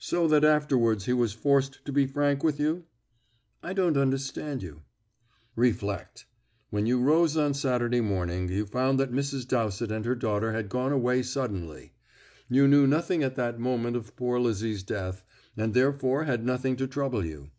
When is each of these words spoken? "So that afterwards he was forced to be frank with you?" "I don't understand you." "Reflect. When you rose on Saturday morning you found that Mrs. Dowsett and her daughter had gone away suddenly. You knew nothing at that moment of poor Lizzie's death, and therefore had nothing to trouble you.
"So 0.00 0.26
that 0.26 0.44
afterwards 0.44 1.04
he 1.04 1.12
was 1.12 1.32
forced 1.32 1.84
to 1.84 1.92
be 1.92 2.04
frank 2.04 2.42
with 2.42 2.58
you?" 2.58 2.86
"I 3.62 3.72
don't 3.72 3.96
understand 3.96 4.64
you." 4.64 4.82
"Reflect. 5.54 6.26
When 6.70 6.86
you 6.86 7.00
rose 7.00 7.36
on 7.36 7.54
Saturday 7.54 8.00
morning 8.00 8.48
you 8.48 8.66
found 8.66 8.98
that 8.98 9.12
Mrs. 9.12 9.46
Dowsett 9.46 9.92
and 9.92 10.04
her 10.06 10.16
daughter 10.16 10.50
had 10.50 10.70
gone 10.70 10.90
away 10.90 11.22
suddenly. 11.22 11.92
You 12.48 12.66
knew 12.66 12.88
nothing 12.88 13.22
at 13.22 13.36
that 13.36 13.60
moment 13.60 13.94
of 13.94 14.16
poor 14.16 14.40
Lizzie's 14.40 14.82
death, 14.82 15.22
and 15.56 15.72
therefore 15.72 16.24
had 16.24 16.44
nothing 16.44 16.74
to 16.74 16.88
trouble 16.88 17.24
you. 17.24 17.50